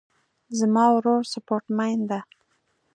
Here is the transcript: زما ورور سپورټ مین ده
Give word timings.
زما 0.59 0.85
ورور 0.95 1.21
سپورټ 1.33 1.65
مین 1.77 1.99
ده 2.09 2.19